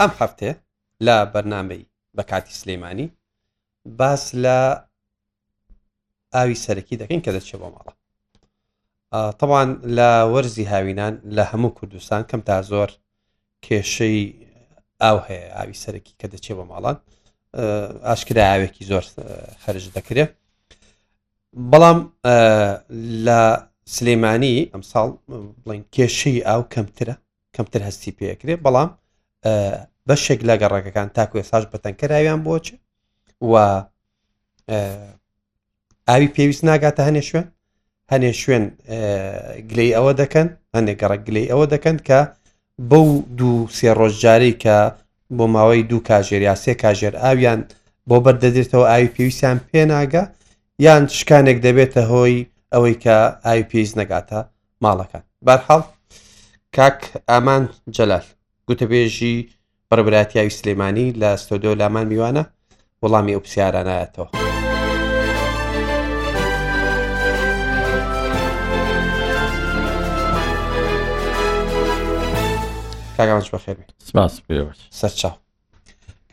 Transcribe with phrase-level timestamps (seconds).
[0.00, 0.50] ئەم هەفتێ
[1.06, 1.82] لە بەرنمەی
[2.16, 3.06] بە کاتی سلەیمانانی
[3.98, 4.58] باس لە
[6.34, 7.92] ئاوی سەرەکی دەکەین کە دەچێت بۆ ماڵە
[9.40, 12.90] تەوان لە وەرزی هاوینان لە هەموو کوردستان کەم تا زۆر
[13.66, 14.20] کێشەی
[15.02, 16.96] ئاو هەیە ئاوی سەرەکی کە دەچێت بۆ ماڵان
[18.08, 19.04] ئاشکرا ئاوێکی زۆر
[19.64, 20.30] خەرج دەکرێت
[21.70, 21.98] بەڵام
[23.26, 23.40] لە
[23.94, 25.08] سلەیمانانی ئەمساڵ
[25.62, 27.14] بڵین کێشەی ئاو کەمترە
[27.56, 28.90] کەمتر هەستی پێکرێت بەڵام
[30.08, 32.66] بەشێک لە گەڕەکەەکان تاکو ێساش بەتەنکەراویان بۆچ
[33.50, 33.54] و
[36.08, 37.46] ئاوی پێویست ناگاتە هەنێ شوێن
[38.12, 38.64] هەنێ شوێن
[39.68, 42.20] گلەی ئەوە دەکەن هەندێک گەڕک گلەی ئەوە دەکەن کە
[42.90, 44.78] بەو دوو سێ ڕۆژجاری کە
[45.36, 47.60] بۆ ماوەی دوو کاژێر یاسێ کاژێر ئاویان
[48.08, 50.22] بۆ بەردەدرێتەوە ئاوی پێویستیان پێناگە
[50.86, 52.36] یان شکانێک دەبێتە هۆی
[52.72, 54.38] ئەوەی کە ئاوی پێویست نەگاتە
[54.84, 55.82] ماڵەکان بەرحەڵ
[56.76, 56.98] کاک
[57.30, 57.62] ئامان
[57.96, 58.24] جەلال
[58.68, 59.36] گوتەبێژی
[59.90, 62.42] بەرەبراتیاوی سلێمانی لە ستۆدۆ لامان میوانە
[63.02, 64.28] وەڵامی ئەو پرسیارانایەتەوە.
[73.16, 73.72] کاگامچ بەخێ
[74.08, 74.32] سپاس
[75.00, 75.34] سەرچاو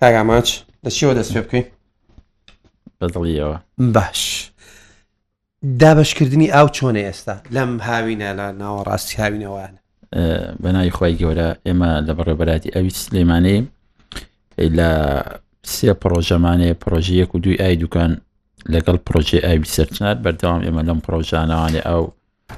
[0.02, 0.48] کاگاماچ
[0.84, 1.66] لەچیەوە دەست پێ بکەین
[3.00, 3.58] بەدڵیەوە
[3.96, 4.52] باش
[5.82, 9.81] دابشکردنی ئاو چۆنە ئێستا لەم هاوینە لە ناوەڕاستی هاوینەوەیانە
[10.64, 13.59] بەناوی خی گەورە ئێمە لە بەڕێبەراتی ئەوی سلێمانەی
[14.78, 14.90] لە
[15.73, 18.12] سێ پرۆژەمانێ پرۆژەیەک و دوی ئای دوکان
[18.73, 22.03] لەگەڵ پرۆژێ ئای سەرچنات بەردەوام ئێمە لەم پرۆژانەوانێ ئەو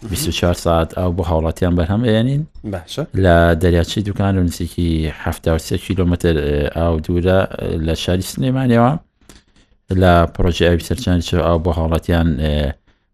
[0.10, 2.42] 24 ساعت ئەو بۆ هاوڵاتیان بەرهەمێنین
[3.24, 5.14] لە دەریاچی دوکان و نزیکیه
[5.88, 6.36] کیلومتر
[6.78, 7.40] ئاو دوورە
[7.88, 8.92] لە شاری سنێمانەوە
[10.02, 12.28] لە پرۆژێ ئای سەرچەند ئەو بۆ هاوڵاتیان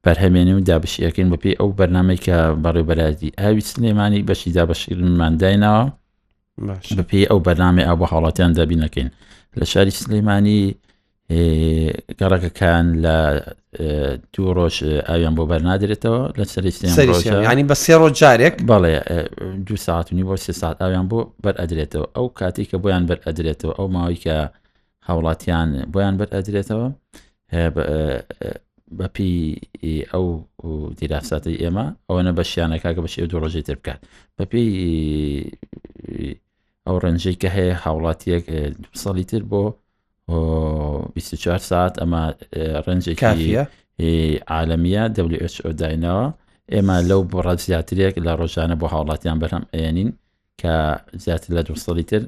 [0.06, 5.86] بەرهەمێنێ و دابشیەکەین بەپی ئەو بەرنمەی کە بەڕێبەرازی ئاوی سلێمانی بەشی دابەشیرمانداینەوە
[6.98, 9.10] بەپی ئەو بەرنامی ئاو بە حاڵاتیان دابینەکەین
[9.60, 10.64] لە شاری سلێمانی
[12.20, 13.18] گەڕەکەکان لە
[14.34, 14.76] دوو ڕۆژ
[15.08, 18.96] ئاویان بۆ بەرنادرێتەوە لە سەرنی بە سێ ڕۆژ جارێک بەڵێ
[19.68, 23.74] دو ساعتنی بۆ سێ ساعت ئاویان بۆ بەر ئەدرێتەوە ئەو کاتی کە بۆیان بەر ئەدرێتەوە
[23.78, 24.36] ئەو ماوەی کە
[25.08, 26.88] هاوڵاتیان بۆیان بەر ئەدرێتەوە
[28.98, 29.36] بەپی
[30.12, 30.26] ئەو
[31.00, 34.00] دیراساتی ئێمە ئەوەنە بە شیانە کاکە بەشێ دوو ڕۆژی تر بکات
[34.38, 34.68] بەپی
[36.88, 38.46] ئەو ڕەنجەی کە هەیە هاوڵاتیەک
[39.02, 39.64] ساڵی تر بۆ
[41.16, 42.22] 24 ساعت ئەمە
[42.86, 43.66] ڕەنجێکی
[44.50, 45.04] عالمیە
[45.58, 46.26] WHO داینەوە
[46.74, 50.10] ئێمە لەو بڕە زیاترێک لە ڕۆژانە بۆ هاوڵاتیان بەرهەم ئێنین
[50.62, 50.74] کە
[51.24, 52.22] زیاتر لە دوسەڵی تر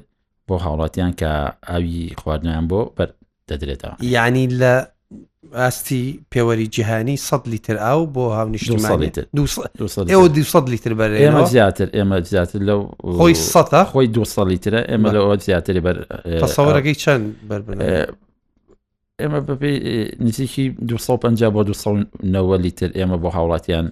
[0.48, 1.30] بۆ هاوڵاتیان کە
[1.68, 3.08] ئاوی خواردنیان بۆ بەر
[3.50, 4.91] دەدرێتەوە یعنی لە
[5.54, 9.22] ئاستی پێوەری جیهانی 100 لیتر ئاو بۆ هاونیشتمانیتر
[10.08, 15.06] ئێوە 200 لیتر بەر ئێمە زیاتر ئێمە زیاتر لەو خۆی سە خۆی 200 لیترە ئێمە
[15.08, 15.96] لەەوە زیاتری بەر
[16.44, 17.60] پسەوەەکەی چەند بەر
[19.20, 19.72] ئێمە بەبێ
[20.20, 23.88] نزیکی 250 بۆ 290 لیتر ئێمە بۆ هاوڵاتیان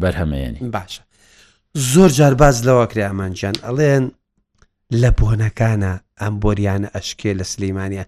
[0.00, 1.02] بەرهەمەیەنی باشە
[1.74, 4.04] زۆر جارباز لەوە کرامانجان ئەڵێن
[5.00, 8.02] لە بۆنەکانە ئەم بۆریانە ئەشکێ لە سلەیمانە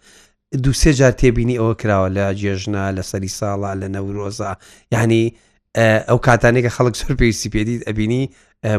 [0.64, 4.52] دووسێ جار تێبینی ئەوە کراوە لە جێژنا لە سەری ساڵا لە نەورۆزا
[4.94, 5.22] یعنی
[6.08, 8.22] ئەو کاتانێکە خەڵک سەر پێویستی پێدیت ئەبینی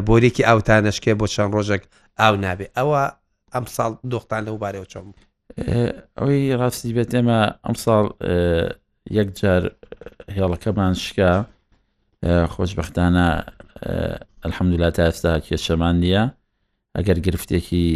[0.06, 1.82] بۆرێکی ئاوتانەشکێ بۆ چەند ڕۆژێک
[2.20, 3.02] ئاو نابێ ئەوە
[3.54, 5.06] ئەم ساڵ دۆختان لەو بارەوە چۆم
[6.18, 8.04] ئەوەی ڕاستی بێت ئێمە ئەم ساڵ
[9.18, 9.62] یەکجار
[10.36, 11.32] هێڵەکەمان شکا
[12.52, 13.28] خۆشببختانە
[14.42, 16.22] ئەلحەمدولا تا ئێستا کێشەمان نییە
[16.98, 17.86] ئەگەر گرفتێکی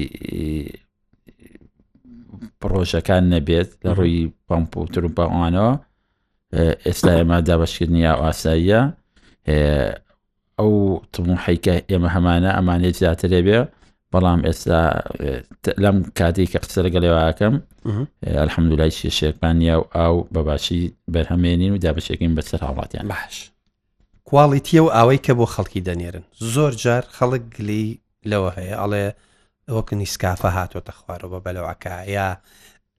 [2.65, 5.73] پرۆژەکان نەبێت لە ڕووی پمپ و تروپەوانەوە
[6.87, 8.81] ئێستا ئێمە دابشکردنی یا ئاساییە
[10.59, 10.73] ئەو
[11.15, 13.59] تمحیکە ئێمە هەمانە ئەمانێت زیاترێ بێ
[14.13, 14.81] بەڵام ئێستا
[15.85, 17.55] لەم کاتی کە قسە لەگەڵێواکەم
[18.41, 20.83] ئەلحەمدولای شێشێکمان یا و ئاو بەباشی
[21.15, 23.35] بەرهەمێنین و دابشێکین بەسەر هاوڵاتیان باش
[24.29, 26.25] کواڵیتیە و ئاوەی کە بۆ خەڵکی دەنێرن
[26.55, 27.85] زۆر جار خەڵک گلی
[28.31, 29.07] لەوە هەیە ئەڵێ
[29.69, 32.29] ئەوە کنیسکافە هاتۆتە خوارەوە بەلەوەکە یا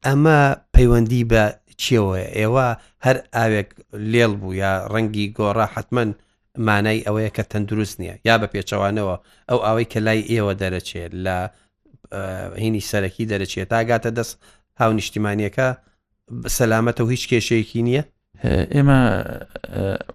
[0.06, 0.40] ئەمە
[0.76, 1.44] پەیوەندی بە
[1.82, 2.68] چیەوە ئێوە
[3.06, 3.70] هەر ئاوێک
[4.12, 6.04] لێڵ بوو یا ڕەنگی گۆڕا حتمما
[6.68, 9.16] مانای ئەوەیە کە تەندروست نییە یا بە پێچەوانەوە
[9.50, 11.38] ئەو ئەوەی کە لای ئێوە دەرەچێت لە
[12.62, 14.36] هینی سەرەکی دەرەچێت تاگاتە دەست
[14.80, 15.68] هاو نیشتیمانیەکە
[16.58, 18.04] سەلامەتە و هیچ کێشەیەکی نییە
[18.76, 19.00] ئێمە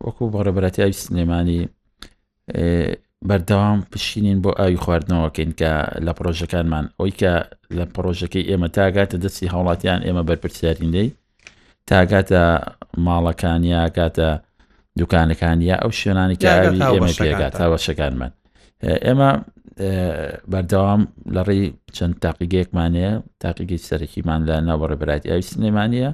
[0.07, 1.61] وەکوو بەڕێبەتی ئەوی سنێمانی
[3.29, 5.73] بەردەوام پشینین بۆ ئاوی خواردنەوەکەین کە
[6.07, 7.33] لە پرۆژەکانمان ئەوی کە
[7.79, 11.09] لە پرۆژەکەی ئێمە تاگاتە دەستی هاوڵاتیان ئێمە بەرپرسیارینەی
[11.91, 12.43] تاگاتە
[13.07, 14.29] ماڵەکانیا کاتە
[15.01, 18.33] دوکانەکانیا ئەو شوێنانی کە ئاوی ئێمە پێگات تاوەشەکانمان
[19.07, 19.31] ئێمە
[20.53, 21.03] بەردەوام
[21.35, 21.65] لە ڕێی
[21.97, 23.13] چەند تاقیگەیەکمانەیە
[23.43, 26.09] تاقیگی سەرەکیمان لە ناوەڕێبراتی ئاوی سنێمانە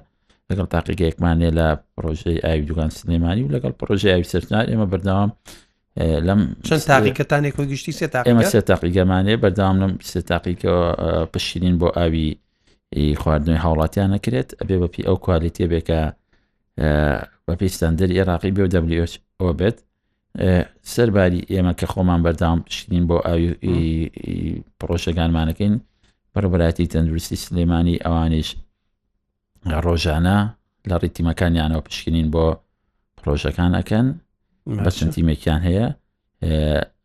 [0.50, 5.30] لەگەڵ تاقیگەیەکمانێ لە پرۆژەی ئاوی دوگان سنێمانی و لەگەڵ پرۆژی ئاوی سەرنار ئێمە بەردەوام
[5.98, 10.86] لەم چەند تاقیکەتانێک خۆی گشتی سێ ئێمە سێ تاقیگەمانێ بەردام لەم سێ تاقیکەوە
[11.32, 12.28] پشتین بۆ ئاوی
[13.22, 16.00] خواردنەوەی هاوڵاتیان نەکرێت ئەبێ بەپی ئەو کوالیتێ بێکە
[17.46, 19.06] بە پێستاندر عێراقی بێ و
[19.40, 19.76] ئەوە بێت
[20.92, 23.48] سەرباری ئێمە کە خۆمان بەردام پشتین بۆ ئاوی
[24.80, 25.74] پرۆشەکانمانەکەین
[26.32, 28.48] بەڕبراتی تەندروستی سلێمانی ئەوانش
[29.84, 30.38] ڕۆژانە
[30.88, 32.46] لە ڕیتیمەکانیانەوە پشکنین بۆ
[33.18, 34.06] پرۆژەکان ئەەکەن
[34.84, 35.86] بە چەند تیمێکیان هەیە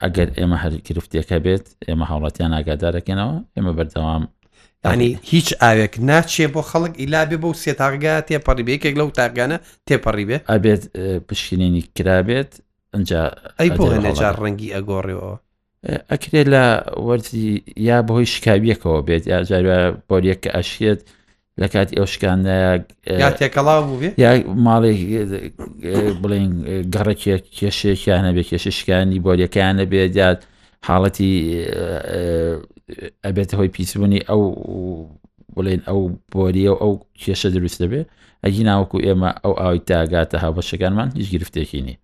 [0.04, 4.24] ئەگەر ئێمە هەر گرفتیەکە بێت ئێمە هاوڵاتیان ئاگادارەکەنەوە ئێمە بەردەوام
[4.94, 10.38] ینی هیچ ئاوێک ناچێ بۆ خەڵک ئیلابێ بە و سێتاغگا تێپەڕیبێکێک لەو تاگانە تێپەڕی بێ
[10.52, 10.82] ئەبێت
[11.28, 12.52] پشکنێنی کرابێت
[12.96, 13.22] ئەجا
[13.60, 15.34] ئەی بۆ هەنەجار ڕەنگی ئەگۆڕێەوە
[16.12, 16.64] ئەکرێت لە
[17.08, 17.50] وەرزی
[17.88, 19.78] یا بەهۆی شکاویەکەوە بێت یاجارە
[20.10, 21.02] بۆریەکە ئەشێت
[21.60, 22.40] لە کات ئێوشکان
[23.40, 23.76] تێکەڵا
[24.24, 24.30] یا
[24.66, 25.00] ماڵێک
[26.22, 26.48] بڵین
[26.94, 30.40] گەڕێکێک کێشێکیانە بێ کێششکانی بۆریەکانە بێدات
[30.88, 31.32] حاڵەتی
[33.26, 34.42] ئەبێتە هۆی پیسبوونی ئەو
[35.56, 36.00] بڵێن ئەو
[36.34, 38.02] بۆریە و ئەو کێشە دروست دەبێ
[38.44, 41.96] ئەگی ناوەکو ئێمە ئەو ئاوی تاگاتە هاوبەشەکانمان هیچ گرفتێکی نی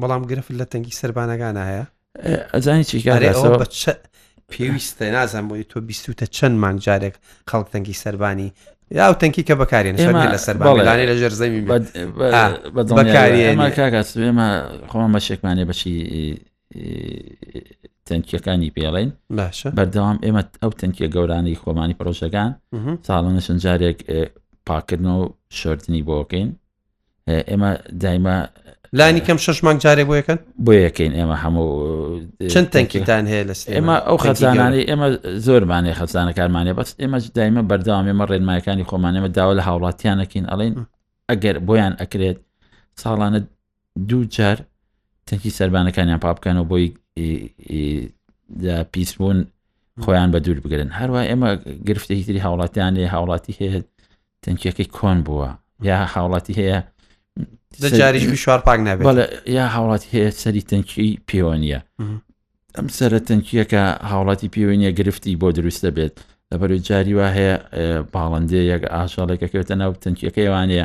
[0.00, 1.84] بەڵام گرفت لە تەنگی سربانەکان هەیە
[2.54, 3.20] ئەزانی چیکار
[4.54, 7.14] پێویستە نازانم بۆی تۆ بیستوتە چەند مانگ جارێک
[7.50, 8.48] خەڵک تەنگی سەربانی
[8.98, 9.96] یا تەنکی کە بەکارێن
[10.34, 11.62] لە سەربانانی لە ژێرزەمی
[12.98, 14.48] بەکارێن کاکات ئێمە
[14.90, 15.94] خۆمان بە شێکمانێ بەچی
[18.08, 19.10] تەنکیەکانی پێڵین
[19.76, 22.50] بەردەوام ئێمە ئەو تەنکیە گەورانی خۆمانی پرۆژەکان
[23.06, 23.98] ساڵە نشن جارێک
[24.66, 25.22] پاکردن و
[25.58, 26.48] شردنی بۆکەین
[27.28, 27.70] ئێمە
[28.04, 28.38] دایما
[28.92, 31.68] لانی کەم شش مانگ جارێک بۆ یەکەن بۆ یەکەین ئێمە هەموو
[32.52, 35.08] چەند تەنکیتان هەیە لە ئێمە ئەو خەزانانی ئێمە
[35.46, 40.74] زۆرمانێ خەزانەکانمانێ بەس ئێمە دایمە بەردەوام ئێمە ڕێنمایەکانی خۆمانێمە داوا لە هاوڵاتیانەکەین ئەڵین
[41.30, 42.38] ئەگەر بۆیان ئەکرێت
[43.02, 43.40] ساڵانە
[44.08, 44.58] دوو جار
[45.26, 46.86] تەنکی سەربانەکانیان پاپکەنەوە بۆی
[48.92, 49.38] پیسبوون
[50.04, 51.48] خۆیان بە دوور بگرن هەروە ئێمە
[51.88, 53.80] گرفتێکی تری هاوڵاتیان لێ هاوڵاتی هەیە
[54.44, 55.50] تەنکیەکەی کۆن بووە
[55.88, 56.80] یا هاوڵاتی هەیە
[57.82, 59.24] دەجاریشبی شوار پاک نابێت بەڵە
[59.56, 61.80] یا هاوڵات هەیە سەری تەنکی پەیوەنیە
[62.76, 66.14] ئەم سرە تەنکیەکە هاوڵاتی پەیوەنیە گرفتی بۆ دروستە بێت
[66.50, 67.54] لەبەر جاری وا هەیە
[68.14, 70.84] باڵندێ یەک ئاشاڵێکەکەوتە ناو تەنکیەکەیوانەیە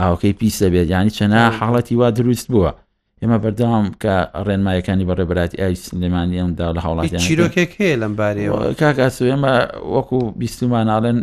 [0.00, 2.72] ئاوکەی پیسە بێت ینی چەنا حاڵەتی وا دروست بووە
[3.22, 4.14] ئێمە بەردەوام کە
[4.46, 9.54] ڕێنمایەکانی بەڕێبراتی ئای سلێمانیمدا لە هاوڵاتی چیرۆکێک هەیە لەم بارەوە کاکاس ئێمە
[9.94, 11.18] وەکو بیستمان ناڵێن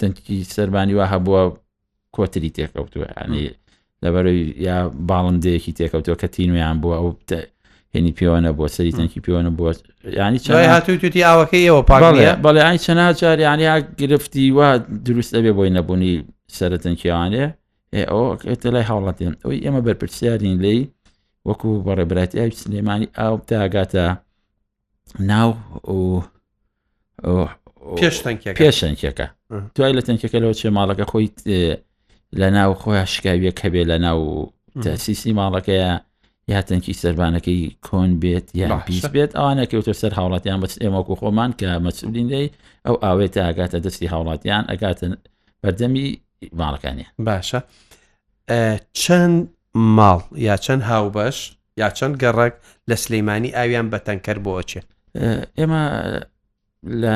[0.00, 1.42] تەنکی سەربانی وا هەبووە
[2.16, 3.46] کۆتری تێکەوتووە ینی
[4.04, 4.26] لەبەر
[4.66, 4.76] یا
[5.10, 7.10] باڵندەیەکی تێکەوتەوە کە تینویان بووە ئەو
[7.94, 9.72] هێنی پیوانە بۆ سەری تەنکی پیوانە بووە
[10.20, 14.68] ینی چای هاتووی توتی ئاوەکەیەوە پاڵێ بەڵێ ئای چەناجار یانیا گرفتی وا
[15.06, 16.14] دروست ئەبێ بۆی نەبوونی
[16.58, 17.44] سەرەتەنکیوانێ
[18.12, 20.78] ئەوکەتە لای هاوڵاتێن ئەوی ئێمە بەرپرسیارین لی
[21.48, 24.04] وەکو بەڕێبراتی سلێمانی ئاو تاگاتە
[25.30, 25.50] ناو
[28.00, 28.16] پێش
[28.60, 29.26] پێشەنکێکە
[29.74, 31.26] توای لە تەنکەکە لەەوە چێ ماڵەکە خۆی
[32.36, 34.52] لە ناو خۆیان شکاویە کە بێ لە ناو
[34.84, 35.92] دەسیسی ماڵەکەیە
[36.52, 41.50] یا تەنکی سەربانەکەی کۆن بێت یا پیس بێت ئەوانە کەوتە سەر هاوڵاتیان بەس ئێمەکو خۆمان
[41.58, 42.46] کە مەسولین دەی
[42.86, 45.12] ئەو ئاوێت تا ئەگاتە دەستی هاوڵاتیان ئەگاتن
[45.62, 46.06] بەردەمی
[46.60, 47.60] ماڵەکانی باشە
[49.02, 49.38] چەند
[49.98, 51.38] ماڵ یا چەند هاوبەش
[51.80, 52.54] یا چەند گەڕک
[52.90, 54.80] لە سلەیمانی ئاویان بە تەنکەر بۆ ئەچێ
[55.58, 55.82] ئێمە
[57.02, 57.14] لە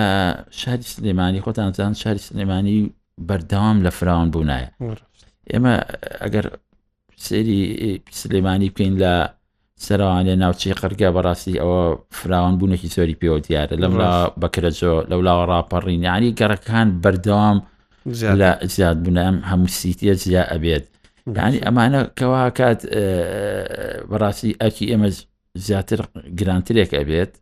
[0.60, 2.78] شاری سلێمانی خۆتانزان شاری سلێمانی
[3.28, 4.68] بەردەوام لە فراون بوونایە
[5.52, 5.74] ئێمە
[6.22, 6.46] ئەگەر
[7.24, 7.58] سێری
[8.20, 9.14] سلێمانی بکەین لە
[9.86, 11.80] سەروانێ ناوچی قەرگە بەڕاستی ئەوە
[12.18, 14.10] فراوان بوونێکی سۆری پێوە دیارە لەملا
[14.42, 17.58] بەکرەجۆ لەولا ڕاپەڕینیانی گەڕەکان بەردەوام
[18.40, 20.84] لە زیاد بنەم هەموو سیتە زیاد ئەبێت
[21.38, 22.80] ینی ئەمانە کەوا کات
[24.10, 25.08] بەڕاستی ئەکی ئێمە
[25.66, 26.00] زیاتر
[26.38, 27.32] گرانترێک ئەبێت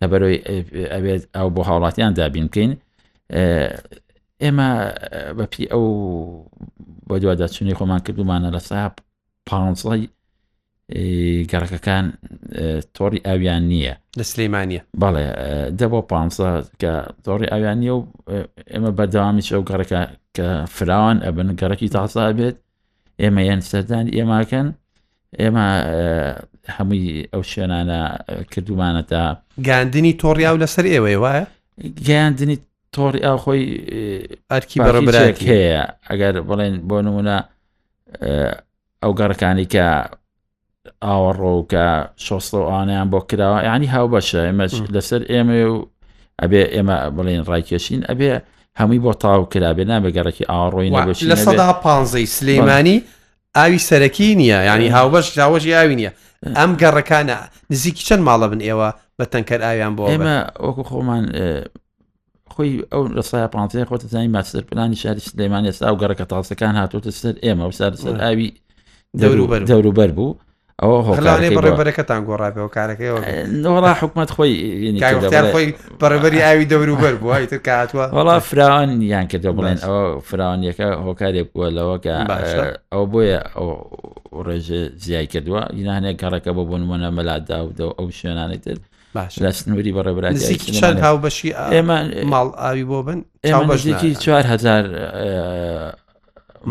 [0.00, 0.38] لەبەرەوەی
[0.94, 2.72] ئەبێت ئەو بۆ هاوڵاتیان دابین بکەین
[4.44, 4.70] ئێمە
[5.38, 5.86] بەپی ئەو
[7.08, 8.80] بە دووادا چونی خۆمان کردومانە لە سا
[9.48, 10.02] پای
[11.50, 12.04] گەڕەکەەکان
[12.96, 15.24] تۆری ئاویان نییە لە سلەیمانە بەڵێ
[15.78, 16.12] دە بۆ پ
[16.80, 16.92] کە
[17.26, 18.00] تۆری ئاویان نیە و
[18.72, 20.00] ئێمە بەداوامی چە و گەڕەکە
[20.36, 20.46] کە
[20.76, 22.56] فراوان ئەبن گەڕەکی تاسا بێت
[23.22, 24.68] ئێمە یەن سەردان ئێماکەن
[25.40, 25.66] ئێمە
[26.76, 28.00] هەمووی ئەو شوێنانە
[28.52, 29.22] کردومانە تا
[29.66, 31.44] گاندنی تۆڕیا و لەسەر ئێوەی وایە
[32.06, 32.56] گەیاندنی
[32.94, 33.64] تۆڕی ئاخۆی
[34.50, 37.36] ئەرکی بەڕبرێک هەیە ئەگەر بڵێن بۆ نمونە
[39.02, 39.86] ئەو گەڕەکانی کە
[41.06, 41.86] ئاوەڕۆکە
[42.24, 45.76] شۆستەوانیان بۆ کراوە ینی هاو بەشە ئێمە لەسەر ئێمە و
[46.42, 48.28] ئەبێ ئێمە بڵێن ڕایکێشین ئەبێ
[48.78, 50.88] هەمووی بۆ تاو کرابێ نابێ گەڕێکی ئاڕۆی
[51.32, 52.96] لە سەدا پانزەی سلەیمانی
[53.58, 56.12] ئاوی سەرەکی نییە ینی هاوبەش جاوەژی ئاوی نییە
[56.58, 57.36] ئەم گەڕەکانە
[57.70, 61.24] نزیکی چەند ماڵە بن ئێوە بە تەنکەر ئاویان بۆ ئێمە وەکو خۆمان
[62.56, 67.10] خۆی ئەو ڕسای پانتەیە خۆتە زانی ماستەر پلانی شاری سلەیمان ئێستا و گەڕەکە تاسەکان هاتوتە
[67.20, 68.48] سەر ئێمە وسا سەر ئاوی
[69.70, 70.38] دەوروبەر بوو
[70.82, 73.16] ئەوە هۆڵانێ بەڕێبەرەکەتان گۆڕابەوە کارەکەەوە
[73.64, 74.52] نۆڕا حکومت خۆی
[76.02, 81.68] بەڕێبەری ئاوی دەوروبەر بوو تر کاتوە وڵا فراوان یان کردە بڵێن ئەوە فراوانیەکە هۆکارێک بووە
[81.76, 82.12] لەوەکە
[82.92, 83.66] ئەو بۆیە ئەو
[84.46, 87.68] ڕێژە زیای کردووە یینانێک کارەکە بۆ بۆ نمونە مەلادا و
[87.98, 88.64] ئەو شوێنانێت
[89.16, 91.98] لە سنووری بەڕێبراتی چەند هاو بەشی ئێمە
[92.32, 93.20] ماڵ ئاوی بۆ بن
[93.68, 94.84] بەشێکی چوارهزار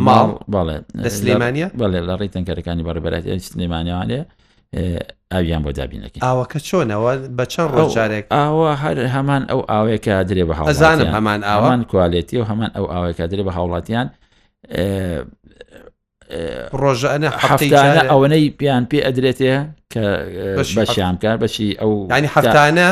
[0.06, 4.22] ماڵ بەڵێ لە سلێمانە بەڵێ لە ڕێی تەنکەرەکانی بەڕێبراتی سلێمانیانێ
[5.34, 10.54] ئاویان بۆ دابینەکە ئاوەکە چۆنەوە بە چەند ڕۆژارێک ئاوە هەر هەمان ئەو ئاوەیەکە درێ بە
[10.60, 14.08] هەزانم هەمان ئاوان کوالێتی و هەمان ئەو ئاوەیەکە درێ بە هاوڵاتیان
[16.82, 19.54] ڕۆژانە حفتانە ئەوەنەی پیان پێ ئەدرێتێ
[19.94, 20.06] کە
[20.78, 22.88] بەشیان کار بەشی ئەو ینی حفتانە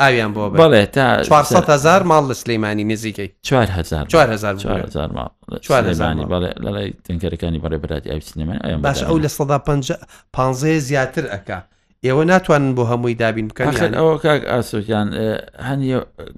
[0.00, 1.06] ئاویان بۆ بڵێ تا
[1.42, 9.16] 400هزار ماڵ لە سلەیمانی نزیکەی 4زارانی بڵێ لەڵی تنکەرەکانی بەڕێ براتی ئاوی سلێمان باش ئەو
[9.24, 10.06] لە 150
[10.36, 10.38] پ
[10.86, 11.58] زیاتر ئەکا
[12.06, 13.66] ئێوە ناتوانن بۆ هەمووی دابین بکەن
[14.00, 15.08] ئەوە کاک ئاسۆکیان
[15.68, 15.90] هەنی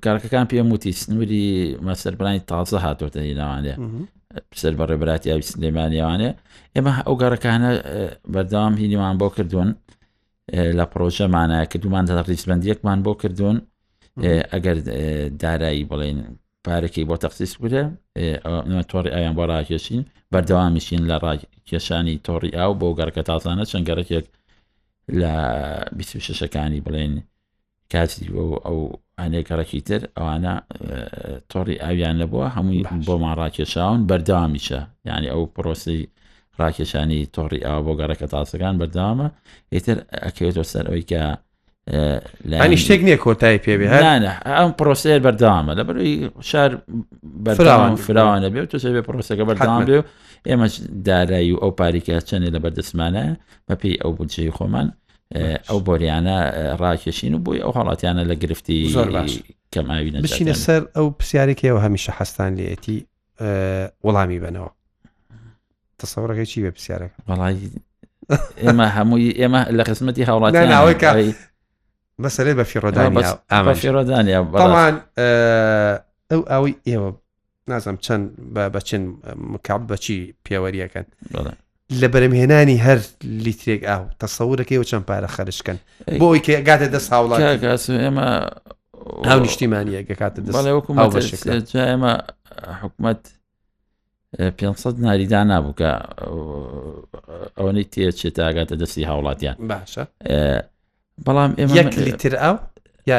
[0.05, 1.47] کارکەکان پێم وتی سنووری
[1.87, 3.75] مەسەربرانی تازە هاتۆتە هیناوانێ
[4.61, 6.31] سەر بە ڕێبراتی ئاوی سلێمانیوانێ
[6.75, 7.71] ئێمە ئەو گەڕەکانە
[8.35, 9.71] بەردەوام هینیمان بۆ کردوون
[10.79, 13.57] لە پرۆژە مانایە کردومان ریسبندیەکمان بۆ کردوون
[14.55, 14.77] ئەگەر
[15.43, 16.19] دارایی بڵێن
[16.65, 17.83] پارێکی بۆ تەخصیص بودە
[18.91, 24.27] تۆڕی ئایان بۆ ڕاکێشین بەردەوامیشین لە ڕاکێشانی تۆڕی ئاو بۆ گەڕەکە تازانە چەند گەڕێکێک
[25.21, 25.35] لە
[25.99, 27.13] 26شەکانی بڵێن
[27.93, 28.25] کاتی
[28.67, 28.81] ئەو
[29.21, 30.55] ئەنێکەڕێکی تر ئەوانە
[31.53, 36.01] تۆڕی ئاویان لەبووە هەمووی بۆمان ڕاکێشاون بەردامیشە یعنی ئەو پرۆسی
[36.61, 39.27] ڕاکێشانی تۆڕی ئاو بۆ گەڕەکە تاسەکان بەردامە
[39.75, 41.23] هیتر ئەکەوێتەوە سەر ئەوی کە
[42.51, 43.87] لانی شتێک نییە کۆتایی پێبێ
[44.59, 46.13] ئەم پرۆسەیە بەردامە لە بەروی
[46.51, 46.71] شار
[47.45, 50.05] بەراوان فراوانە بێت تو بێ پرۆسەکە بەردام بێ و
[50.49, 50.67] ئێمە
[51.09, 53.27] دارایی و ئەو پاریکە چەندێ لە بەردەسمانە
[53.69, 54.89] بەپی ئەو بودجەی خۆمان
[55.33, 56.37] ئەو بۆریانە
[56.83, 58.79] ڕاکێشین و بۆی ئەو هەڵاتیانە لە گرفتی
[59.73, 62.99] کەماوی بچینە سەر ئەو پرسیارێکەوە هەمیشە حستان لێتی
[64.07, 64.71] وەڵامی بنەوە
[66.01, 67.69] تەسەڕەکەی چی بێ پرسیارێک بەڵی
[68.65, 71.35] ئێمە هەمووی ئێمە لە قسمەتی هاوڵاتی
[72.25, 74.95] مەسەرێ بە فیڕۆدانیاڕۆدانیا بەڵان
[76.31, 77.11] ئەو ئەوی ئێوە
[77.71, 78.25] نازم چەند
[78.75, 79.05] بە چند
[79.55, 81.07] مکاب بەچی پێوەریەکەن
[81.93, 85.79] لە بەرەمهێنانی هەر لیترێک ئاو تەسەورەکەیەوە چەند پارە خەرشکن
[86.21, 87.41] بۆ ئەوی کەگاتە دەست هاوڵات
[87.89, 88.29] ئێمە
[89.29, 92.13] هاو نیشتیمانیە گەکاتە دەست ئێمە
[92.83, 93.23] حکومت
[94.59, 95.91] 500 ناریدا نابوو کە
[97.59, 100.05] ئەوەی تێچێت ئاگاتە دەستی هاوڵاتیان باشە
[101.25, 102.57] بەڵام ئێمە لیتر ئاو
[103.07, 103.19] یا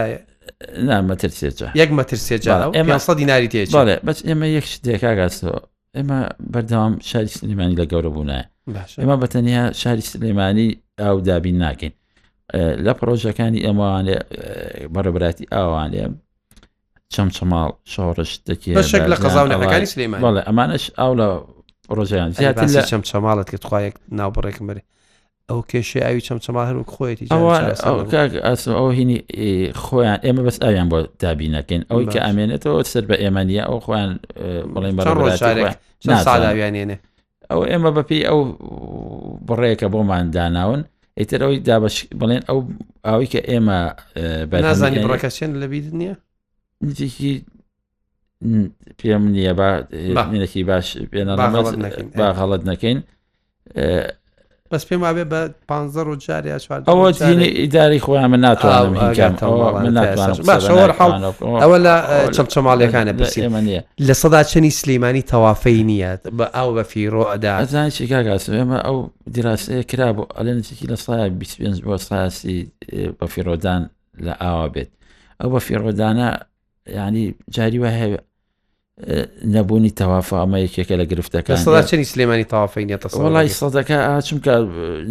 [0.88, 5.60] نامەتر سێجا یەک مەتر سێجا ئێمە سە دیناری تێ بەڵێ بەس ئێمە یەک شتێک ئاگاتەوە
[5.98, 6.20] ئێمە
[6.54, 8.46] بەردەوام شاری سلمانی لە گەورە بوونایە
[9.00, 10.70] ئێمە بەتەنیا شاری سلێمانی
[11.02, 11.94] ئاودابی ناکەین
[12.86, 14.06] لە پرۆژەکانی ئەمەوان
[14.94, 16.04] بەرەبراتی ئاوان لێ
[17.14, 18.72] چەم چماڵ شۆڕشتێکی
[19.14, 21.28] لە قەزاونەکانی سلێمان بەڵێ ئەمانش ئاو لە
[21.98, 24.82] ڕۆژیان زیاتر لە چەم چماڵت کە توخواەک ناوبڕێکم بەرێ
[25.50, 27.26] ئەو کێشێ ئاوی چەم چما هەروک خۆیەتی
[28.80, 29.18] ئەو هینی
[29.84, 34.12] خۆیان ئێمە بەس ئاویان بۆ دابینەکەین ئەوی کە ئامێنێتەوە سەر بە ئێمەنیە ئەو خۆیان
[34.74, 35.74] بڵێن بە ڕۆژارێک
[36.28, 36.98] ساڵاویانێنێ
[37.52, 38.40] ئەو ئێمە بەپی ئەو
[39.48, 40.82] بڕێکە بۆمان داناون
[41.20, 42.60] ئیترەوەی دابش بڵێن ئەو
[43.08, 43.80] ئاوی کە ئێمە
[44.52, 46.16] بەنازانی بڕەکەچێن لەبی نییە
[49.00, 51.22] پێم نییە باێنێکی باش پێ
[52.18, 53.00] باغەڵت نەکەین
[54.72, 56.58] بەس پێم وابێ بە 15 جار یا
[56.88, 57.06] ئەوە
[57.58, 58.96] ئیداری خۆیان من ناتوانم
[61.62, 61.94] ئەوە لە
[62.36, 68.78] چەمچەماڵیەکانە بسیمانە لە سەدا چنی سلمانانی تەوافەی نییە بە ئەو بە فیرۆدا ئەزان چێکاگاس ئێمە
[68.86, 68.98] ئەو
[69.34, 72.72] دیراستەیە کرا بۆ ئەلێنێکی لە سایە 25 بۆ ساسی
[73.20, 73.82] بە فیرۆدان
[74.26, 74.90] لە ئاوا بێت
[75.42, 76.28] ئەو بە فیرۆدانە
[77.00, 78.20] ینی جاری وە هەیە
[79.56, 83.98] نەبوونی تەوافە ئەمە یەکێکە لە گرفتەکە سەداچنی سلێمانی تەوافینە وڵی سەدەکە
[84.28, 84.54] چونکە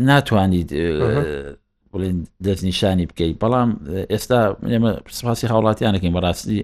[0.09, 0.71] ناتوانیت
[1.93, 3.71] بڵێن دەستنیشانی بکەیت بەڵام
[4.13, 4.41] ئێستا
[4.73, 6.59] ئێمە سپاسی هاوڵاتیانەکەین بەڕاستی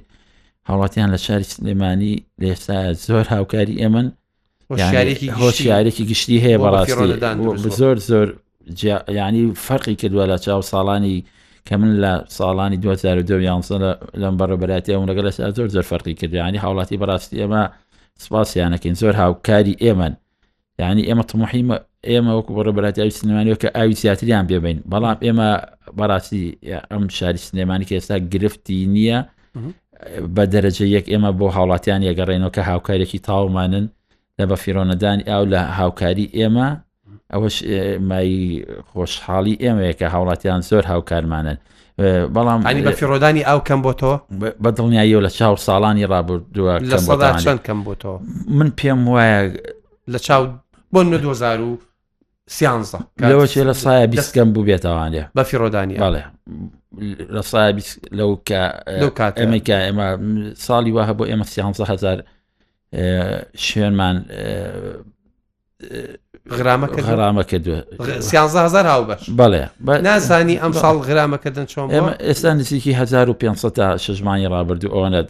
[0.68, 2.76] هاوڵاتیان لە شاری سلێمانی لە ئێستا
[3.08, 4.06] زۆر هاوکاری ئێمەن
[5.40, 7.36] هۆشیارێکی گشتی هەیە بەڕاستی
[7.80, 8.28] زۆر زۆر
[9.18, 11.16] ینی فەرقی کردووە لە چاو ساڵانی
[11.68, 13.60] کە من لە ساڵانی 2022 یان
[14.22, 17.62] لەم بەڕێبەراتی ئەو لەگەل لە زۆر زۆر فەرقی کردیانی هاوڵاتی بەڕاستی ئێمە
[18.24, 20.08] سپاسیانەکەین زۆر هاوکاری ئێمە
[20.80, 21.76] یعنی ئێمە تمحیمە
[22.12, 25.48] ئێمە وەکو بەڕێ بەراتی سنێمانیەوە کە ئاوی زیاتریان بێبین بەڵام ئێمە
[25.98, 26.44] بەڕاستی
[26.92, 29.18] ئەم شاری سنێمانی کە ئێستا گرفتی نییە
[30.34, 33.84] بە دەرەجە یەک ئێمە بۆ هاوڵاتیان یەگەڕێنەوە کە هاوکارێکی تاومانن
[34.38, 36.68] لە بە فیرۆنەدانی ئاو لە هاوکاری ئێمە
[37.34, 37.56] ئەوەش
[38.10, 38.32] مای
[38.92, 41.58] خۆشحاڵی ئێمەیەکە هاوڵاتیان زۆر هاوکارمانن
[42.34, 44.12] بەڵام ئەنی بە فیرۆدانی ئەو کەم بۆ تۆ
[44.62, 48.12] بە دڵنیاییەوە لە چاو ساڵانی ڕابردووە لە سەدا چەند کەم بۆ تۆ
[48.58, 49.38] من پێم وایە
[50.12, 50.42] لە چاو
[50.94, 51.78] بۆ 2000 و
[52.50, 52.98] سیانزە
[53.30, 56.22] لەوە چێ لە سایە بیستکەم بوو بێتەوانێ بە فیرۆدانی بەڵێ
[57.36, 57.72] لە سای
[58.18, 58.30] لەو
[59.18, 60.06] کات ئەمریکا ئێمە
[60.66, 62.22] ساڵی وهە بۆ ئێمە سیهزار
[63.68, 64.16] شوێنمان
[66.56, 69.64] غرامەکە دوهزار هاو بەش بەڵێ
[70.06, 75.28] نازانی ئەم ساڵ غرامەکەدن چۆن ئێمە ئێستا نزیکی 1500 شژمانی ڕابرد و ئەوانت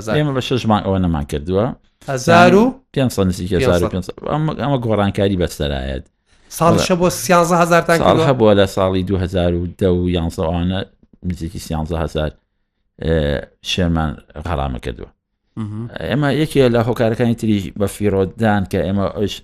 [0.09, 1.66] ئێمە بە شژمان ئەوە نەمان کردووە
[2.09, 3.61] 1500
[4.61, 6.04] ئەمە گۆڕانکاری بەستەرایەت
[6.59, 7.92] ساڵشە بۆ سیهزار تا
[8.30, 10.85] هەبووە لە ساڵی 2010 و یانزەوانە
[11.23, 12.30] نزیکی سیهزار
[13.71, 14.11] شێمان
[14.47, 15.11] غەڵامە کردووە
[16.11, 19.35] ئێمە یەکێ لە هۆکارەکانی تری بە فیرۆدان کە ئێمە ئەوش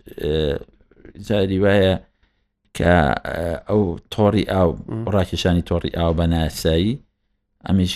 [1.28, 1.94] جاری وایە
[2.78, 2.92] کە
[3.68, 3.82] ئەو
[4.14, 4.70] تۆری ئاو
[5.14, 6.92] ڕاکێشانی تۆری ئاو بە ناسایی
[7.66, 7.92] ئەمیش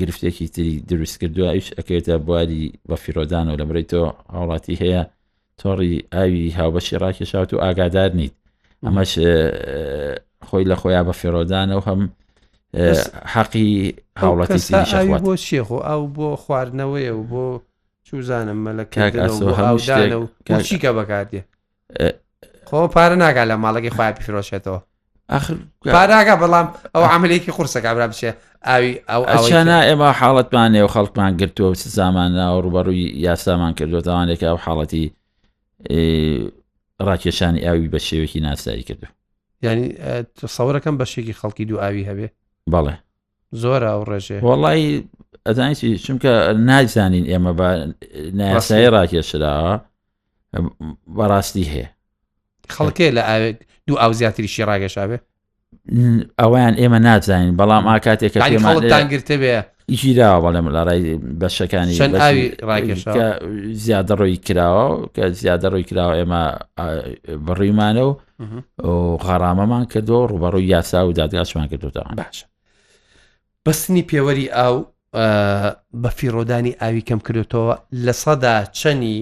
[0.00, 4.02] گرفتێکی تری دروست کردووە ئەوش ئەکەوێتە بواری بە فیرۆدان و لە بڕێت تۆ
[4.34, 5.02] هاوڵاتی هەیە
[5.62, 8.37] تۆڕی ئاوی هاوبەشی ڕاکێشاوت و ئاگادار نیت
[8.86, 9.12] ئەمەش
[10.48, 12.00] خۆی لە خۆیان بە فێرۆدانە و هەم
[13.34, 13.70] حەقی
[14.20, 14.60] هاوڵەتی
[15.24, 17.44] بۆ شێخ و ئەو بۆ خواردنەوەیە و بۆ
[18.06, 21.40] چوزانم مەلەکەکە بەکاتێ
[22.68, 24.80] خۆ پارە ناگا لە ماڵەکەی خۆیان پیرۆشێتەوە
[25.94, 28.30] پاراگا بەڵام ئەو عملێکی قورسەکە برا بچێ
[28.68, 35.06] ئاوی ئەوچانە ئێمە حاڵەتمانێ و خەڵکمان گرتووە زامانە و ڕوبەڕووی یاسامان کردوەتەوانێک ئەو حاڵەتی
[37.06, 39.06] ڕاکێشانی ئاوی بە شێوەیەکی ناسایی کردو
[39.62, 39.86] ینی
[40.54, 42.28] سەورەکەم بەشێکی خەڵکی دو ئاوی هەبێ
[42.72, 42.94] بەڵێ
[43.62, 44.88] زۆر ئەو ڕێژێ وەڵی
[45.46, 46.32] ئەزانانی چونکە
[46.70, 47.68] نازانین ئێمە بە
[48.40, 49.72] ناسایی ڕاکێشراوە
[51.18, 51.88] بەڕاستی هەیە
[52.74, 53.56] خەڵکێ لە ئاوێت
[53.86, 55.18] دوو ئاو زیاتریشی ڕاگەشاوێ
[56.40, 58.32] ئەویان ئێمە نازانین بەڵام ئاکاتێک
[58.92, 59.54] تانگرتە بێ
[59.92, 61.02] ئیشیراوە بەڵێم لەڕای
[61.40, 61.94] بەشەکانی
[63.84, 66.42] زیادە ڕۆی کراوە کە زیادە ڕۆی کراوە ئێمە
[67.46, 68.14] بڕیمانە و
[69.26, 72.44] غەرامەمان کردو ڕوبەڕووی یاسا و دادگاشمان کردوتەوە باشە
[73.66, 74.76] بەستنی پێوەری ئاو
[76.02, 77.74] بە فیڕۆدانی ئاوی کەم کردوتەوە
[78.06, 79.18] لە سەدا چەنی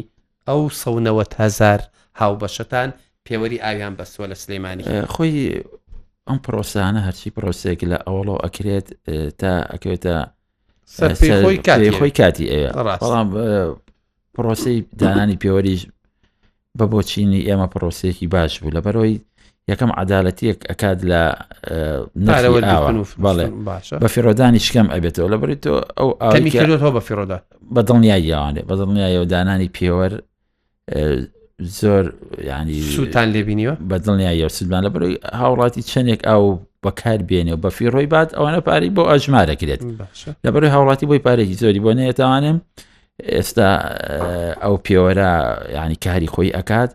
[0.49, 1.81] ئەو سەونەوە هزار
[2.21, 2.89] هاوبەشتان
[3.27, 5.37] پێوەری ئاویان بەسووە لە سلەیمانی خۆی
[6.29, 8.89] ئەم پرۆسانە هەرچی پرۆسێک لە ئەوڵۆ ئەکرێت
[9.41, 10.17] تا ئەکوێتە
[10.87, 12.63] خۆی کاتی ئێ
[13.03, 13.29] بەڵام
[14.35, 15.83] پرۆسی دانانی پێوەریش
[16.79, 19.15] بە بۆچینی ئێمە پرۆسەیەکی باش بوو لە بەرەوەی
[19.71, 21.23] یەکەم عدالەتیەک ئەکات لە
[22.27, 22.49] بەڵێ
[24.03, 27.39] بە فێرۆدانی شکەم ئەبێتەوە لە بریتۆ ئەو ئەوەوە بە فێرۆدا
[27.75, 30.13] بە دڵنیاییانێ بە دڵنیایەوە دانانی پێوەەر
[31.81, 32.05] زۆر
[32.51, 36.47] ینی سووتان لێبینیوە بە دڵنیاییەوە سودمان لە بەرەوەی هاوڵاتی چەندێک ئاو
[36.87, 39.83] بەکار بێنێ و بەفی ڕۆی بات ئەوانە پارەی بۆ ئەژمارەکرێت
[40.45, 42.57] لەبەرەوەی هاوڵاتی بۆی پارێکی زۆری بۆ نێتوانم
[43.35, 43.69] ئێستا
[44.63, 45.33] ئەو پێوەرە
[45.79, 46.91] ینی کاری خۆی ئەکات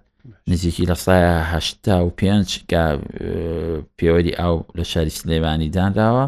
[0.52, 2.84] نزیکی لە سایهشتا و پێنج کە
[3.98, 6.26] پێوەری ئاو لە شاری سلێوانی دانراوە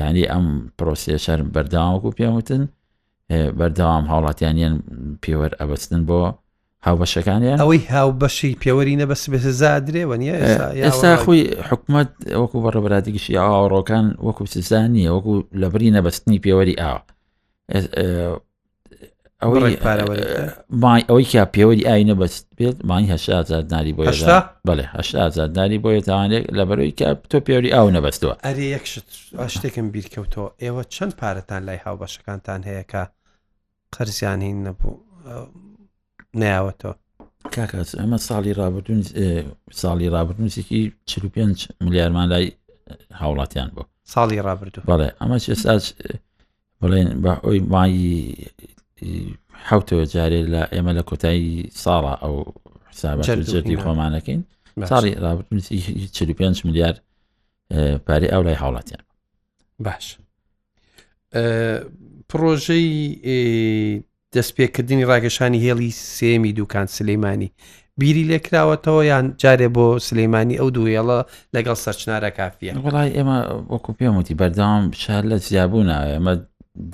[0.00, 0.46] یعنی ئەم
[0.78, 2.62] پرۆسیە شەرم بەرداوەکو پێوتن
[3.58, 4.74] بەردەوام هاوڵاتیانیان
[5.22, 6.20] پێوەەر ئەبستن بۆ
[6.86, 10.34] هاوبەشەکانیان ئەوەی هاوبەشی پێوەری نەبەس بێت زادرێوە نیە
[10.84, 12.08] ئێستا خۆی حکوومەت
[12.42, 17.00] وەکو بەڕەبراتیگەشی ئاڕۆکان وەکو سزانانی وەکو لەبری نەبەستنی پێوەری ئاوە
[19.42, 19.76] ئەوەی
[21.08, 24.02] ئەوەی کا پێوەری ئای نەبەست بێت مانی هەش ئازادناری بۆ
[24.66, 29.06] بڵێ هەش ئازادناری بۆ یێتوانێک لە بەرەوەی کا تۆ پێوەری ئاو نەبەستەوە ئەری یەکشت
[29.54, 33.02] شتێکم بیرکەوتەوە ئێوە چەند پارەتان لای هاوبەشەکانتان هەیە کە
[33.94, 34.92] قەرزیانین نەبوو
[36.40, 36.94] نیاوەتەوە
[37.54, 39.00] کاکات ئەمە ساڵی رابرردون
[39.82, 41.42] ساڵی رابرردونسێکی چ پێ
[41.86, 42.46] ملیارمان لای
[43.20, 43.82] هاوڵاتیان بۆ
[44.14, 45.84] ساڵی رابرردو بەڵێ ئەمە چ ساج
[46.82, 48.10] بڵێن بە ئەوی مایی
[49.68, 52.36] حوتەوە جارێ لە ئێمە لە کۆتایی ساڵە ئەو
[52.90, 54.40] حسابجردی خۆمانەکەین
[54.90, 57.00] ساڵی رابرردونسی 45 میلیارد
[58.06, 59.02] پارێ ئەو لای هاوڵاتیان
[59.78, 60.18] باش
[62.28, 62.86] پرۆژەی
[64.36, 67.50] دەستپێکردنی ڕاگەشانی هێڵی سێمی دوکان سلەیمانی
[68.00, 71.18] بیری لێکراوەتەوە یان جارێ بۆ سلەیمانانی ئەو دوێڵە
[71.56, 73.36] لەگەڵ سەرچنارە کافیە وڵای ئێمە
[73.72, 76.32] وەکو پێموتی بەردام شار لە زیابوو ناوێ ئەمە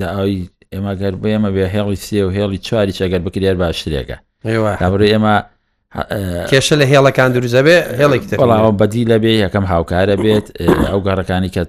[0.00, 0.36] داوای
[0.74, 4.16] ئێمە گەر بە ئێمە بێ هێڵی سێ و هێڵی چواری چەگەر بکرێر باشترێکە
[4.82, 5.34] کابڕی ئێمە
[6.50, 8.22] کێشە لە هێڵەکان دروزەبێ هێڵێک
[8.80, 10.46] بەدی لەبێ یەکەم هاوکارە بێت
[10.90, 11.62] ئەو گەڕەکانی کە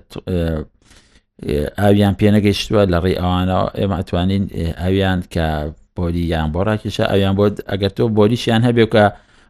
[1.78, 4.43] ئاویان پێنەگەیشتووە لە ڕێ ئەوانەوە ئێمە ئەتوانین
[4.82, 5.47] ئەویان کە
[5.95, 9.04] بۆلی یان بۆ ڕاکێشە ئەویان بۆ ئەگەر تۆ بۆلیشیان هەبێ کە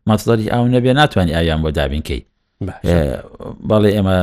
[0.09, 2.21] مەسڵی ئاو نەبێ ناتوانانی ئاویان بۆ دابینکەی
[3.69, 4.15] بەڵێ ئێمە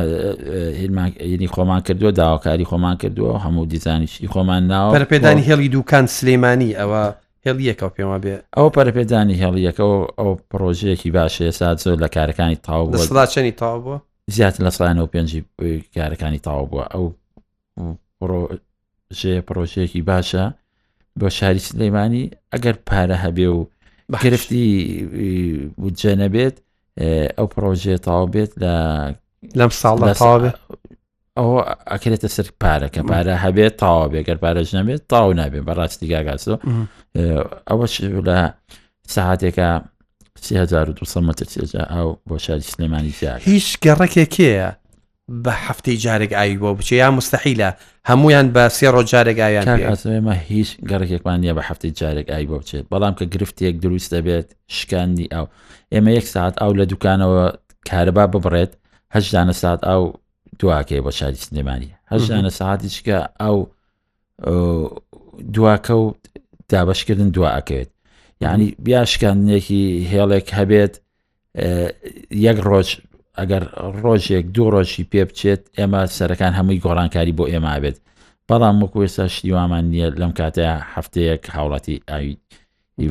[1.31, 7.03] هینی خۆمان کردووە داواکاری خۆمان کردووە هەموو دیزانیشی خۆمان ناوە پەرپێدانی هێڵی دوکان سلێمانی ئەوە
[7.45, 12.97] هێڵیەکە پێما بێ ئەو پەرپێدانی هێڵیەکەەوە ئەو پرۆژەیەکی باشە سا زۆر لە کارەکانی تاو بۆ
[13.09, 13.95] سڵاچەنی تاو بۆ
[14.35, 15.41] زیاتر لە سڵانەوە پێنجی
[15.95, 17.05] کارەکانی تاو بووە ئەو
[18.21, 20.43] پرۆژێ پرۆژەیەکی باشە
[21.19, 23.67] بۆ شاری سلەیمانی ئەگەر پارە هەبێ و
[24.23, 24.63] گرفتی
[25.81, 26.55] بودجە نەبێت
[27.37, 28.73] ئەو پرۆژێ تاو بێت لە
[29.59, 29.97] لەم ساڵ
[31.39, 31.59] ئەوە
[31.91, 36.57] ئەکرێتە سەر پارەکە پارە هەبێت تاوا بێگەر پارەش نەبێت تاو نابێت بەڕاستی گاگاسەوە
[37.69, 37.93] ئەوەش
[38.27, 38.39] لە
[39.15, 39.69] سەعاتێکە
[40.41, 41.45] 1200 متر
[41.93, 44.69] ئەو بۆ شاری سلێمانی زیاد هیچ گەڕەکێکەیە
[45.43, 47.69] بە هەفتەی جارێک ئاوی بۆ بچێ یا مستحیلە
[48.09, 52.85] هەمویان بە سێ ڕۆ جارێک ئایانمە هیچ گەڕێکێکمان نیە بە هەفتەی جارێک ئای بۆ بچێت
[52.91, 55.45] بەڵام کە گرفتێک دروست دەبێت شکاندی ئەو
[55.93, 57.45] ئێمە یەک ساعت ئەو لە دوکانەوە
[57.89, 58.71] کارەبا ببڕێت
[59.15, 60.03] هەشدانە ساعت ئەو
[60.59, 63.57] دواکەی بە شاری سنێمانی هەشدانە ساعتیچکە ئەو
[65.55, 66.05] دواکە و
[66.71, 67.89] دابشکردن دواکەوێت
[68.43, 70.93] یعنی بیاشکاندنێکی هێڵێک هەبێت
[72.47, 72.89] یەک ڕۆژ
[73.39, 73.63] ئەگەر
[74.03, 77.97] ڕۆژێک دوو ڕۆژی پێ بچێت ئێمە سەرەکان هەمووی گۆڕانکاری بۆ ئێمە بێت
[78.47, 82.33] بەڵام وەکو ێستا شتیوامان نییە لەم کاتەیە هەفتەیەک هاوڵاتی ئاوی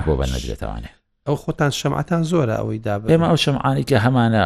[0.07, 0.95] بۆ بە نەدرێتوانێت
[1.27, 4.43] ئەو خۆتان شەمعتان زۆرە ئەوەی دا ئێمە ئەو شەمعانی کە هەمانە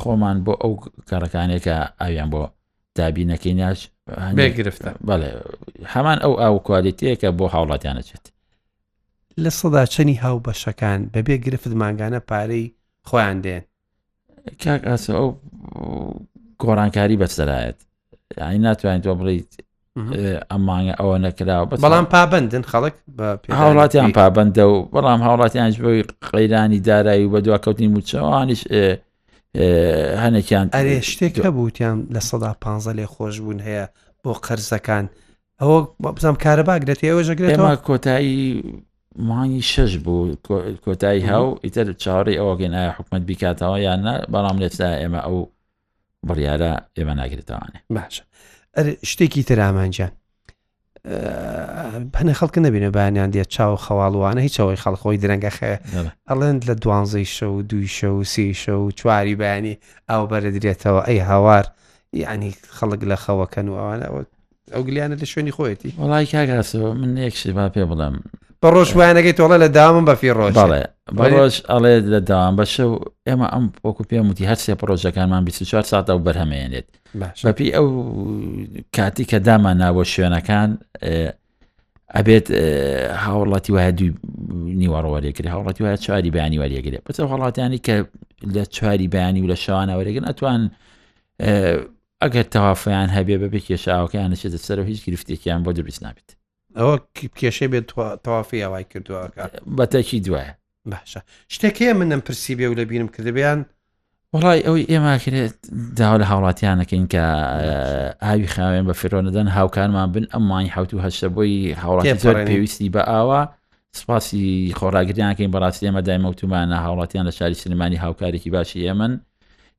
[0.00, 0.72] خۆمان بۆ ئەو
[1.10, 2.42] کارەکانێک کە ئاویان بۆ
[2.98, 3.78] دابینەکەی ناش
[4.58, 5.28] گرفتە بەڵێ
[5.94, 8.24] هەمان ئەو ئاو کوالیتەیەکە بۆ هاوڵاتیانە چێت
[9.44, 12.66] لە سەدا چەنی هاو بەشەکان بەبێ گرفت ماگانە پارەی
[13.08, 13.64] خۆیان دێن
[14.64, 15.26] کاک ئاس ئەو
[16.62, 17.78] گۆڕانکاری بەسەرایەت
[18.38, 19.50] یانی ناتوانین تۆ بڵیت
[20.50, 22.94] ئەمانگە ئەوە نەکراوە بەڵام پابندن خەڵک
[23.58, 28.60] هاوڵاتیان پابندە و بەڵام هاوڵاتیان بۆی قەیرانی دارایی و بە دواکەوتنی موچەوانش
[30.22, 32.64] هەنێکیان ئەرێ شتێکە بوتیان لە سەدا پ
[32.96, 33.84] لێ خۆش بوون هەیە
[34.22, 35.04] بۆ قەرزەکان
[35.60, 35.78] ئەوە
[36.16, 38.46] بزانام کارەباگرێت ئێوە ژەگرێت کۆتایی
[39.18, 40.34] مانگی شش بوو
[40.84, 45.38] کۆتایی هاو ئیتر چاڕی ئەوەگەن ئایا حکومت بیکاتەوە یان نە بەڵام لێتدا ئێمە ئەو
[46.28, 48.22] بڕیارە ئێمە ناگرێتوانێ باش
[49.10, 50.10] شتێکی ترامانجان
[52.18, 55.72] هەنە خەڵکە نبینە بەیانیان دێت چاو خەواڵوانە هیچەوەی خەڵخۆی درەنگە خێ
[56.28, 59.74] ئەڵند لە دوانزەی شە و دوی شە و سی شە و چواری بەیانی
[60.10, 61.64] ئەو بەرە درێتەوە ئەی هاوار
[62.12, 64.22] یعنی خەڵک لە خەوەکەن و ئەوانەوە
[64.72, 68.16] ئەو گلیانە لە شوێنی خۆیەتی وڵی کاگاسەوە من یەکشی با پێ بڵم
[68.66, 70.54] بە ڕۆژوانەکەی تۆڵە لە دامم بەفی ڕۆژ
[71.34, 72.96] ڕۆژ ئەڵێ لە دام بەشە و
[73.28, 76.88] ئێمە ئەم وەکو پێم وتی هەر سێ پرۆژەکانمان 24 ساعت ئەو بەرهەمێنێت
[77.44, 77.86] بەپی ئەو
[78.96, 80.70] کاتی کە دامان ناوە شوێنەکان
[82.16, 82.46] ئەبێت
[83.24, 84.10] هاوڵاتی وایە دوی
[84.82, 87.96] نیوەڕوەریەکرێت هاوڵاتی وایە چواری بەیانی وەریەگرێت بەچە وڵاتیانی کە
[88.56, 90.60] لە چواری بەیانی و لە شەوانە وەرەگەن ئەتوان
[92.22, 96.30] ئەگەر تەوافیان هەبێ بەبێ کێشاوەکەیان نشێتە سەر هیچ گرفتێکیان بۆ دروست نابێت
[96.78, 96.94] ئەوە
[97.40, 97.86] کێشەی بێت
[98.24, 99.42] تەوافی ئەوای کردووەکە
[99.78, 100.52] بەتەکی دوایە
[100.92, 101.20] باشە
[101.54, 103.58] شتێکەیە منم پرسی بێ و لە بینم کردبیان
[104.34, 105.54] وڵی ئەوی ئێماکرێت
[105.98, 107.24] داوا لە هاوڵاتیانەکەین کە
[108.26, 113.02] ئاوی خاوێن بە فرۆنەدەن هاوکارمان بن ئەمانی حوت و هەشتە بۆی هاوڵاتی زۆر پێویستی بە
[113.14, 113.42] ئاوا
[114.00, 119.08] سپاسی خۆراگریانکەین بەڕاستی ئێمە دای مەوتمانە هاوڵاتیان لە شاری سلمانی هاوکارێکی باشی ئێمە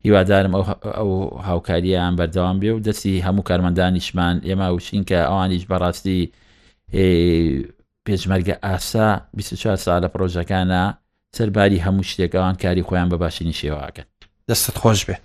[0.06, 0.54] هیوادارم
[0.98, 1.12] ئەو
[1.50, 6.22] هاوکاریان بەردەوام بێ و دەستی هەموو کارمەندانیشمان ئێمە وشین کە ئەوانیش بەڕاستی
[8.06, 10.84] پێشمەرگە ئاسا 24 سالە پرۆژەکانە
[11.38, 14.08] سەرباری هەموو شتێکەوان کاری خۆیان بە باشینی شێواکەن
[14.50, 15.16] دەستت خۆش بێ.